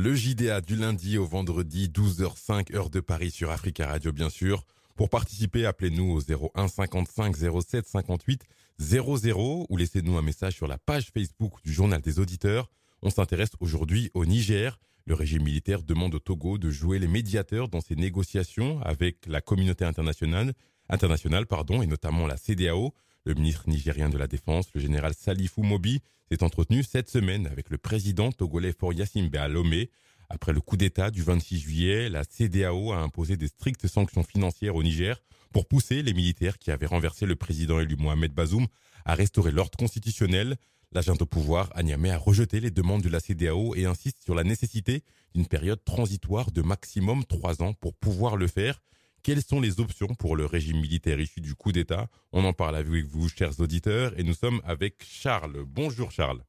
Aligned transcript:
Le 0.00 0.14
JDA 0.14 0.60
du 0.60 0.76
lundi 0.76 1.18
au 1.18 1.26
vendredi 1.26 1.88
12h05 1.88 2.72
heure 2.72 2.88
de 2.88 3.00
Paris 3.00 3.32
sur 3.32 3.50
Africa 3.50 3.88
Radio 3.88 4.12
bien 4.12 4.30
sûr. 4.30 4.64
Pour 4.94 5.10
participer, 5.10 5.66
appelez-nous 5.66 6.12
au 6.12 6.20
01 6.54 6.68
55 6.68 7.34
07 7.36 7.84
58 7.84 8.44
00 8.78 9.66
ou 9.68 9.76
laissez-nous 9.76 10.16
un 10.16 10.22
message 10.22 10.54
sur 10.54 10.68
la 10.68 10.78
page 10.78 11.10
Facebook 11.12 11.54
du 11.64 11.72
journal 11.72 12.00
des 12.00 12.20
auditeurs. 12.20 12.70
On 13.02 13.10
s'intéresse 13.10 13.50
aujourd'hui 13.58 14.12
au 14.14 14.24
Niger. 14.24 14.78
Le 15.04 15.14
régime 15.14 15.42
militaire 15.42 15.82
demande 15.82 16.14
au 16.14 16.20
Togo 16.20 16.58
de 16.58 16.70
jouer 16.70 17.00
les 17.00 17.08
médiateurs 17.08 17.66
dans 17.68 17.80
ses 17.80 17.96
négociations 17.96 18.80
avec 18.82 19.26
la 19.26 19.40
communauté 19.40 19.84
internationale, 19.84 20.52
internationale 20.88 21.46
pardon, 21.46 21.82
et 21.82 21.88
notamment 21.88 22.28
la 22.28 22.36
CDAO. 22.36 22.94
Le 23.24 23.34
ministre 23.34 23.68
nigérien 23.68 24.08
de 24.08 24.16
la 24.18 24.26
Défense, 24.26 24.68
le 24.74 24.80
général 24.80 25.12
Salifou 25.14 25.62
Mobi, 25.62 26.00
s'est 26.30 26.42
entretenu 26.42 26.82
cette 26.82 27.10
semaine 27.10 27.46
avec 27.46 27.70
le 27.70 27.78
président 27.78 28.32
togolais 28.32 28.72
Faure 28.72 28.92
Yassimbe 28.92 29.34
Lomé. 29.48 29.90
Après 30.30 30.52
le 30.52 30.60
coup 30.60 30.76
d'État 30.76 31.10
du 31.10 31.22
26 31.22 31.58
juillet, 31.58 32.08
la 32.08 32.24
CDAO 32.24 32.92
a 32.92 32.98
imposé 32.98 33.36
des 33.36 33.48
strictes 33.48 33.86
sanctions 33.86 34.22
financières 34.22 34.76
au 34.76 34.82
Niger 34.82 35.22
pour 35.52 35.66
pousser 35.66 36.02
les 36.02 36.12
militaires 36.12 36.58
qui 36.58 36.70
avaient 36.70 36.86
renversé 36.86 37.26
le 37.26 37.36
président 37.36 37.80
élu 37.80 37.96
Mohamed 37.96 38.32
Bazoum 38.32 38.66
à 39.04 39.14
restaurer 39.14 39.50
l'ordre 39.50 39.78
constitutionnel. 39.78 40.56
L'agent 40.92 41.16
au 41.20 41.26
pouvoir 41.26 41.70
à 41.74 41.82
Niamey 41.82 42.10
a 42.10 42.18
rejeté 42.18 42.60
les 42.60 42.70
demandes 42.70 43.02
de 43.02 43.08
la 43.08 43.20
CDAO 43.20 43.74
et 43.74 43.84
insiste 43.86 44.22
sur 44.22 44.34
la 44.34 44.44
nécessité 44.44 45.02
d'une 45.34 45.46
période 45.46 45.82
transitoire 45.84 46.50
de 46.50 46.62
maximum 46.62 47.24
trois 47.24 47.62
ans 47.62 47.72
pour 47.74 47.94
pouvoir 47.94 48.36
le 48.36 48.46
faire. 48.46 48.80
Quelles 49.22 49.42
sont 49.42 49.60
les 49.60 49.80
options 49.80 50.08
pour 50.18 50.36
le 50.36 50.46
régime 50.46 50.80
militaire 50.80 51.20
issu 51.20 51.40
du 51.40 51.54
coup 51.54 51.72
d'État? 51.72 52.06
On 52.32 52.44
en 52.44 52.52
parle 52.52 52.76
avec 52.76 53.04
vous, 53.04 53.28
chers 53.28 53.60
auditeurs, 53.60 54.12
et 54.18 54.22
nous 54.22 54.32
sommes 54.32 54.60
avec 54.64 54.94
Charles. 55.04 55.64
Bonjour 55.66 56.10
Charles. 56.10 56.40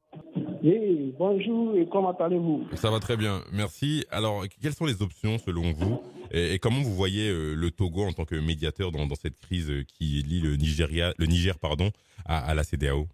Oui, 0.62 1.14
bonjour 1.18 1.76
et 1.76 1.86
comment 1.90 2.12
allez-vous? 2.12 2.66
Ça 2.74 2.90
va 2.90 3.00
très 3.00 3.16
bien, 3.16 3.40
merci. 3.52 4.04
Alors, 4.10 4.44
quelles 4.62 4.74
sont 4.74 4.86
les 4.86 5.02
options 5.02 5.38
selon 5.38 5.72
vous? 5.72 6.00
Et, 6.32 6.58
comment 6.58 6.80
vous 6.80 6.94
voyez 6.94 7.28
euh, 7.28 7.54
le 7.54 7.70
Togo 7.70 8.04
en 8.04 8.12
tant 8.12 8.24
que 8.24 8.36
médiateur 8.36 8.92
dans, 8.92 9.06
cette 9.14 9.38
crise 9.38 9.72
qui 9.86 10.22
lie 10.22 10.40
le, 10.40 10.56
Nigeria, 10.56 11.12
le 11.18 11.26
Niger 11.26 11.58
pardon, 11.58 11.90
à 12.26 12.54
la 12.54 12.62
CDAO 12.62 13.08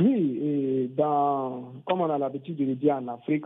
oui, 0.00 0.40
et 0.42 0.90
dans, 0.96 1.72
comme 1.86 2.00
on 2.00 2.10
a 2.10 2.18
l'habitude 2.18 2.56
de 2.56 2.64
le 2.64 2.74
dire 2.74 2.96
en 2.96 3.08
Afrique, 3.08 3.44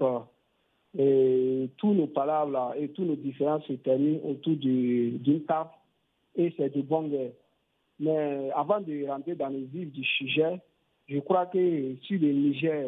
et 0.97 1.69
tous 1.77 1.93
nos 1.93 2.07
palabres 2.07 2.75
et 2.77 2.89
tous 2.89 3.05
nos 3.05 3.17
différences 3.17 3.65
se 3.67 3.75
terminent 3.75 4.21
autour 4.25 4.57
d'une 4.57 5.45
table 5.47 5.71
et 6.37 6.53
c'est 6.57 6.75
de 6.75 6.83
bonne 6.83 7.11
guerre. 7.11 7.33
Mais 8.01 8.51
avant 8.55 8.81
de 8.81 9.07
rentrer 9.07 9.35
dans 9.35 9.49
le 9.49 9.65
vif 9.65 9.91
du 9.93 10.05
sujet, 10.05 10.61
je 11.09 11.19
crois 11.19 11.47
que 11.47 11.95
si 12.07 12.19
le 12.19 12.33
Niger 12.33 12.87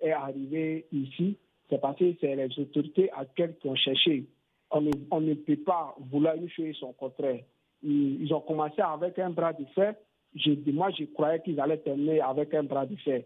est 0.00 0.10
arrivé 0.10 0.86
ici, 0.92 1.36
c'est 1.70 1.80
parce 1.80 1.98
que 1.98 2.12
c'est 2.20 2.34
les 2.34 2.58
autorités 2.58 3.10
actuelles 3.12 3.56
qui 3.60 3.68
ont 3.68 3.76
cherché. 3.76 4.24
On 4.70 4.80
ne, 5.20 5.34
peut 5.34 5.56
pas 5.56 5.94
vouloir 6.10 6.34
une 6.34 6.48
chose 6.50 6.74
son 6.78 6.92
contraire. 6.92 7.40
Ils, 7.82 8.32
ont 8.34 8.40
commencé 8.40 8.80
avec 8.82 9.18
un 9.18 9.30
bras 9.30 9.52
de 9.52 9.64
fer 9.74 9.94
moi, 10.72 10.90
je 10.90 11.04
croyais 11.04 11.40
qu'ils 11.40 11.60
allaient 11.60 11.78
terminer 11.78 12.20
avec 12.20 12.52
un 12.54 12.62
bras 12.62 12.86
de 12.86 12.96
fer. 12.96 13.22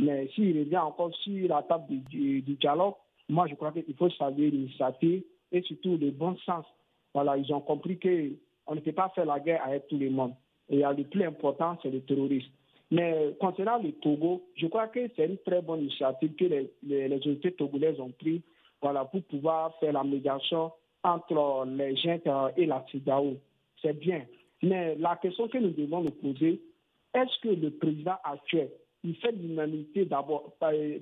Mais 0.00 0.28
s'il 0.34 0.58
revient 0.58 0.78
encore 0.78 1.14
sur 1.16 1.48
la 1.48 1.62
table 1.62 2.02
du, 2.10 2.40
dialogue, 2.42 2.94
moi, 3.28 3.46
je 3.48 3.54
crois 3.54 3.72
qu'il 3.72 3.94
faut 3.96 4.10
saluer 4.10 4.50
l'initiative 4.50 5.22
et 5.52 5.62
surtout 5.62 5.96
le 5.96 6.10
bon 6.10 6.36
sens. 6.38 6.64
Voilà, 7.12 7.36
ils 7.36 7.52
ont 7.52 7.60
compris 7.60 7.98
qu'on 7.98 8.74
ne 8.74 8.80
peut 8.80 8.92
pas 8.92 9.10
faire 9.14 9.26
la 9.26 9.40
guerre 9.40 9.64
avec 9.64 9.86
tout 9.88 9.96
le 9.98 10.10
monde. 10.10 10.34
Et 10.68 10.78
le 10.78 11.04
plus 11.04 11.24
important, 11.24 11.78
c'est 11.82 11.90
le 11.90 12.00
terrorisme. 12.00 12.50
Mais 12.90 13.34
concernant 13.40 13.78
le 13.78 13.92
Togo, 13.92 14.42
je 14.56 14.66
crois 14.66 14.88
que 14.88 15.00
c'est 15.16 15.26
une 15.26 15.38
très 15.38 15.62
bonne 15.62 15.80
initiative 15.80 16.34
que 16.36 16.44
les, 16.44 16.70
les, 16.82 17.16
autorités 17.16 17.52
togolaises 17.52 17.98
ont 18.00 18.10
prise 18.10 18.42
voilà, 18.82 19.04
pour 19.04 19.22
pouvoir 19.24 19.74
faire 19.78 19.92
la 19.92 20.04
médiation 20.04 20.70
entre 21.02 21.66
les 21.66 21.96
gens 21.96 22.50
et 22.56 22.66
la 22.66 22.84
CIDAO. 22.90 23.36
C'est 23.80 23.98
bien. 23.98 24.24
Mais 24.62 24.94
la 24.96 25.16
question 25.16 25.48
que 25.48 25.58
nous 25.58 25.70
devons 25.70 26.02
nous 26.02 26.10
poser, 26.10 26.60
est-ce 27.14 27.40
que 27.40 27.48
le 27.48 27.70
président 27.70 28.16
actuel, 28.24 28.70
il 29.02 29.16
fait 29.16 29.32
l'humanité 29.32 30.04
d'abord, 30.04 30.54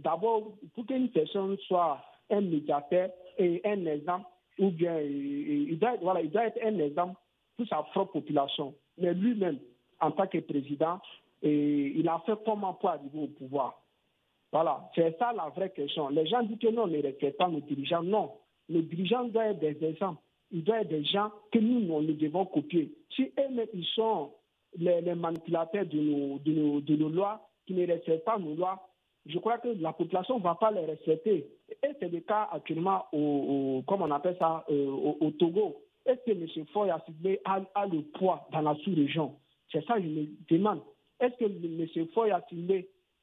d'abord 0.02 0.52
pour 0.74 0.86
qu'une 0.86 1.08
personne 1.10 1.56
soit 1.66 2.02
un 2.32 2.40
médiateur 2.40 3.10
et 3.38 3.60
un 3.64 3.86
exemple, 3.86 4.26
ou 4.58 4.70
bien 4.70 4.98
il 5.00 5.78
doit, 5.78 5.96
voilà, 6.02 6.20
il 6.20 6.30
doit 6.30 6.46
être 6.46 6.58
un 6.64 6.78
exemple 6.78 7.14
pour 7.56 7.66
sa 7.68 7.82
propre 7.82 8.12
population. 8.12 8.74
Mais 8.98 9.14
lui-même, 9.14 9.58
en 10.00 10.10
tant 10.10 10.26
que 10.26 10.38
président, 10.38 11.00
il 11.42 12.08
a 12.08 12.20
fait 12.26 12.38
comment 12.44 12.74
pour 12.74 12.90
arriver 12.90 13.18
au 13.18 13.28
pouvoir? 13.28 13.80
Voilà, 14.50 14.90
c'est 14.94 15.16
ça 15.18 15.32
la 15.32 15.48
vraie 15.48 15.70
question. 15.70 16.08
Les 16.08 16.26
gens 16.26 16.42
disent 16.42 16.58
que 16.58 16.68
non, 16.68 16.82
on 16.82 16.86
ne 16.88 17.00
respecte 17.00 17.38
pas 17.38 17.48
nos 17.48 17.60
dirigeants. 17.60 18.02
Non, 18.02 18.32
nos 18.68 18.82
dirigeants 18.82 19.24
doivent 19.24 19.52
être 19.52 19.60
des 19.60 19.86
exemples 19.86 20.20
il 20.52 20.62
doit 20.62 20.76
y 20.76 20.80
avoir 20.80 21.00
des 21.00 21.04
gens 21.04 21.30
que 21.50 21.58
nous, 21.58 21.80
nous, 21.80 22.12
devons 22.12 22.44
copier. 22.44 22.92
Si 23.16 23.22
eux-mêmes, 23.38 23.66
ils 23.72 23.86
sont 23.86 24.32
les, 24.76 25.14
manipulateurs 25.14 25.86
de 25.86 25.98
nos, 25.98 26.38
de, 26.38 26.96
nos, 26.96 27.08
lois, 27.08 27.48
qui 27.66 27.74
ne 27.74 27.86
respectent 27.86 28.24
pas 28.24 28.38
nos 28.38 28.54
lois, 28.54 28.86
je 29.26 29.38
crois 29.38 29.58
que 29.58 29.68
la 29.68 29.92
population 29.92 30.38
ne 30.38 30.42
va 30.42 30.54
pas 30.54 30.70
les 30.70 30.84
respecter. 30.84 31.48
Et 31.82 31.88
c'est 32.00 32.08
le 32.08 32.20
cas 32.20 32.48
actuellement, 32.52 33.06
au, 33.12 33.82
comme 33.86 34.02
on 34.02 34.10
appelle 34.10 34.36
ça, 34.38 34.64
euh, 34.70 34.86
au, 35.20 35.30
Togo. 35.32 35.76
Est-ce 36.04 36.20
que 36.26 36.32
M. 36.32 36.66
Foy 36.72 36.90
a, 36.90 37.04
a, 37.74 37.86
le 37.86 38.02
poids 38.18 38.48
dans 38.52 38.62
la 38.62 38.74
sous-région? 38.82 39.36
C'est 39.70 39.84
ça 39.86 39.94
que 39.94 40.02
je 40.02 40.08
me 40.08 40.26
demande. 40.50 40.80
Est-ce 41.20 41.36
que 41.36 41.44
M. 41.44 42.08
Foy 42.12 42.30
a 42.32 42.44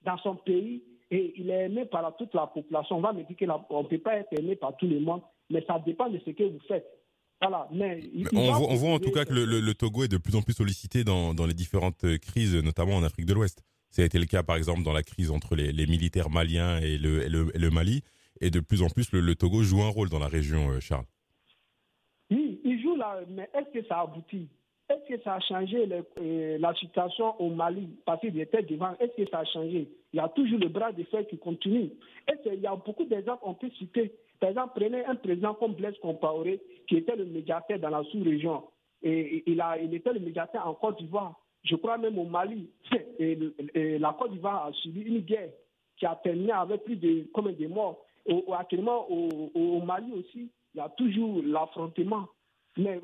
dans 0.04 0.18
son 0.20 0.36
pays 0.36 0.82
et 1.12 1.34
il 1.36 1.50
est 1.50 1.66
aimé 1.66 1.86
par 1.86 2.16
toute 2.16 2.34
la 2.34 2.48
population? 2.48 2.98
On 2.98 3.02
va 3.02 3.12
me 3.12 3.24
dire 3.24 3.36
qu'on 3.70 3.84
ne 3.84 3.88
peut 3.88 3.98
pas 3.98 4.16
être 4.16 4.32
aimé 4.40 4.56
par 4.56 4.78
tout 4.78 4.88
le 4.88 5.00
monde, 5.02 5.22
mais 5.50 5.64
ça 5.68 5.80
dépend 5.86 6.10
de 6.10 6.20
ce 6.26 6.30
que 6.32 6.44
vous 6.44 6.62
faites 6.68 6.88
mais 7.72 8.02
on, 8.34 8.76
voit, 8.76 8.94
en 8.94 9.00
tout 9.00 9.12
cas 9.12 9.26
que 9.26 9.34
le, 9.34 9.74
Togo 9.74 10.04
est 10.04 10.10
de 10.10 10.18
plus 10.18 10.36
en 10.36 10.42
plus 10.42 10.54
sollicité 10.54 11.04
dans, 11.04 11.34
les 11.46 11.54
différentes 11.54 12.06
crises, 12.20 12.56
notamment 12.56 12.96
en 12.96 13.04
Afrique 13.04 13.26
de 13.26 13.34
l'Ouest. 13.34 13.64
Ça 13.90 14.02
a 14.02 14.06
été 14.06 14.20
le 14.20 14.26
cas, 14.26 14.44
par 14.44 14.56
exemple, 14.56 14.84
dans 14.84 14.94
la 14.94 15.04
crise 15.04 15.32
entre 15.32 15.56
les, 15.56 15.88
militaires 15.88 16.30
maliens 16.30 16.80
et 16.80 16.98
le, 16.98 17.70
Mali. 17.70 18.04
Et 18.42 18.52
de 18.52 18.60
plus 18.60 18.82
en 18.82 18.90
plus, 18.90 19.12
le, 19.12 19.36
Togo 19.36 19.64
joue 19.64 19.82
un 19.82 19.90
rôle 19.90 20.10
dans 20.10 20.20
la 20.20 20.28
région, 20.28 20.70
euh, 20.70 20.80
Charles. 20.80 21.06
Oui, 22.32 22.62
il 22.64 22.82
joue 22.82 22.96
là, 22.96 23.20
mais 23.28 23.50
est-ce 23.54 23.80
que 23.80 23.86
ça 23.88 24.02
aboutit? 24.02 24.48
Est-ce 24.90 25.16
que 25.16 25.22
ça 25.24 25.36
a 25.36 25.40
changé 25.40 25.88
euh, 26.20 26.58
la 26.60 26.74
situation 26.76 27.40
au 27.42 27.50
Mali? 27.50 27.90
Parce 28.06 28.22
qu'il 28.22 28.40
était 28.40 28.64
devant, 28.64 28.96
est-ce 29.00 29.24
que 29.24 29.30
ça 29.30 29.40
a 29.40 29.46
changé? 29.46 29.90
Il 30.14 30.18
y 30.18 30.20
a 30.20 30.30
toujours 30.30 30.60
le 30.60 30.70
bras 30.70 30.92
de 30.92 31.04
fer 31.04 31.28
qui 31.28 31.38
continue. 31.38 31.92
Est-ce 32.28 32.50
qu'il 32.50 32.62
y 32.62 32.68
a 32.68 32.76
beaucoup 32.76 33.06
d'exemples, 33.06 33.44
on 33.44 33.54
peut 33.54 33.70
citer 33.78 34.14
par 34.40 34.50
exemple, 34.50 34.72
prenez 34.76 35.06
un 35.06 35.16
président 35.16 35.54
comme 35.54 35.74
Blaise 35.74 35.98
Compaoré, 36.02 36.62
qui 36.88 36.98
était 36.98 37.16
le 37.16 37.26
médiateur 37.26 37.80
dans 37.80 37.90
la 37.90 38.04
sous-région. 38.06 38.64
Et 39.02 39.44
il, 39.48 39.60
a, 39.62 39.78
il 39.78 39.94
était 39.94 40.14
le 40.14 40.20
médiateur 40.20 40.66
en 40.66 40.74
Côte 40.74 40.98
d'Ivoire. 40.98 41.40
Je 41.64 41.76
crois 41.76 41.98
même 41.98 42.18
au 42.18 42.26
Mali. 42.26 42.70
Et, 43.20 43.38
la 44.00 44.14
Côte 44.14 44.32
d'Ivoire 44.32 44.68
a 44.68 44.74
subi 44.74 45.02
une 45.02 45.20
guerre 45.20 45.52
qui 45.98 46.06
a 46.06 46.16
terminé 46.16 46.52
avec 46.52 46.84
plus 46.84 46.96
de 46.96 47.28
combien 47.34 47.54
de 47.54 47.68
morts. 47.68 48.06
actuellement, 48.58 49.08
au, 49.10 49.82
Mali 49.82 50.12
aussi, 50.14 50.50
il 50.74 50.78
y 50.78 50.82
a 50.82 50.90
toujours 50.90 51.42
l'affrontement. 51.44 52.28
Mais 52.78 53.00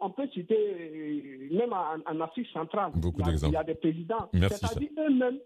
on, 0.00 0.10
peut 0.10 0.28
citer, 0.32 1.48
même 1.50 1.72
en, 1.72 2.20
Afrique 2.20 2.48
centrale, 2.52 2.92
il 2.94 3.50
y, 3.50 3.56
a, 3.56 3.64
des 3.64 3.74
présidents. 3.74 4.28
C'est-à-dire 4.32 4.90
eux-mêmes 4.98 5.38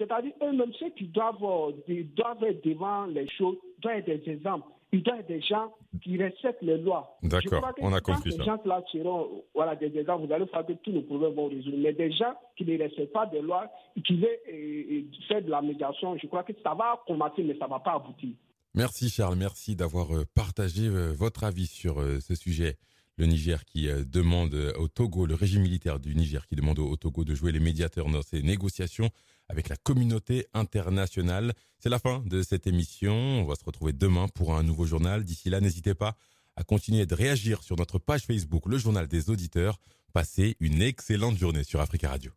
c'est-à-dire 0.00 0.32
eux-mêmes, 0.42 0.72
ceux 0.78 0.88
qui 0.90 1.08
doivent, 1.08 1.36
doivent 1.36 2.44
être 2.44 2.64
devant 2.64 3.04
les 3.04 3.28
choses, 3.28 3.58
doivent 3.80 3.96
être 3.98 4.24
des 4.24 4.32
exemples. 4.32 4.66
Ils 4.92 5.02
doivent 5.02 5.20
être 5.20 5.28
des 5.28 5.40
gens 5.40 5.72
qui 6.02 6.16
respectent 6.16 6.62
les 6.62 6.78
lois. 6.78 7.16
D'accord, 7.22 7.72
on 7.78 7.92
a 7.92 8.00
compris 8.00 8.32
ça. 8.32 8.38
Ces 8.38 8.44
gens-là 8.44 8.82
seront 8.90 9.44
voilà, 9.54 9.76
des 9.76 9.96
exemples, 9.96 10.26
vous 10.26 10.32
allez 10.32 10.46
faire 10.46 10.66
que 10.66 10.72
tous 10.72 10.90
nos 10.90 11.02
problèmes 11.02 11.34
vont 11.34 11.48
résoudre. 11.48 11.76
Mais 11.78 11.92
des 11.92 12.10
gens 12.10 12.34
qui 12.56 12.64
ne 12.64 12.76
respectent 12.78 13.12
pas 13.12 13.26
des 13.26 13.40
lois, 13.40 13.70
qui 14.04 14.16
veulent 14.16 15.04
faire 15.28 15.42
de 15.42 15.50
la 15.50 15.62
médiation, 15.62 16.16
je 16.20 16.26
crois 16.26 16.42
que 16.42 16.52
ça 16.62 16.74
va 16.74 17.00
commencer, 17.06 17.42
mais 17.42 17.56
ça 17.58 17.66
ne 17.66 17.70
va 17.70 17.78
pas 17.78 17.94
aboutir. 17.94 18.30
Merci 18.74 19.10
Charles, 19.10 19.36
merci 19.36 19.74
d'avoir 19.74 20.14
euh, 20.14 20.24
partagé 20.34 20.86
euh, 20.86 21.12
votre 21.12 21.42
avis 21.42 21.66
sur 21.66 22.00
euh, 22.00 22.20
ce 22.20 22.36
sujet 22.36 22.76
le 23.20 23.26
Niger 23.26 23.64
qui 23.66 23.88
euh, 23.88 24.02
demande 24.04 24.54
au 24.78 24.88
Togo, 24.88 25.26
le 25.26 25.34
régime 25.34 25.62
militaire 25.62 26.00
du 26.00 26.14
Niger 26.14 26.46
qui 26.46 26.56
demande 26.56 26.78
au 26.78 26.96
Togo 26.96 27.22
de 27.24 27.34
jouer 27.34 27.52
les 27.52 27.60
médiateurs 27.60 28.08
dans 28.08 28.22
ces 28.22 28.42
négociations 28.42 29.10
avec 29.48 29.68
la 29.68 29.76
communauté 29.76 30.46
internationale. 30.54 31.52
C'est 31.78 31.90
la 31.90 31.98
fin 31.98 32.22
de 32.24 32.42
cette 32.42 32.66
émission. 32.66 33.12
On 33.12 33.44
va 33.44 33.56
se 33.56 33.64
retrouver 33.64 33.92
demain 33.92 34.26
pour 34.28 34.56
un 34.56 34.62
nouveau 34.62 34.86
journal. 34.86 35.22
D'ici 35.22 35.50
là, 35.50 35.60
n'hésitez 35.60 35.94
pas 35.94 36.16
à 36.56 36.64
continuer 36.64 37.04
de 37.04 37.14
réagir 37.14 37.62
sur 37.62 37.76
notre 37.76 37.98
page 37.98 38.22
Facebook, 38.22 38.64
le 38.66 38.78
journal 38.78 39.06
des 39.06 39.28
auditeurs. 39.28 39.78
Passez 40.14 40.56
une 40.58 40.80
excellente 40.80 41.36
journée 41.36 41.62
sur 41.64 41.80
Africa 41.80 42.08
Radio. 42.08 42.32